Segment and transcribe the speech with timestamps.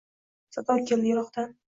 [0.55, 1.53] Sado keldi yirokdan.